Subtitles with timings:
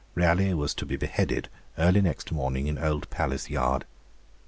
[0.15, 1.47] Raleigh was to be beheaded
[1.77, 3.85] early next morning in Old Palace Yard.